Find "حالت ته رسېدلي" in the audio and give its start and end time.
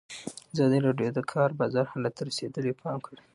1.91-2.73